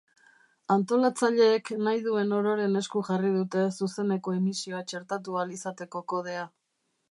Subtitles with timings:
[0.75, 6.51] Antolatzaileek nahi duen ororen esku jarri dute zuzeneko emisioa txertatu ahal izateko kodea.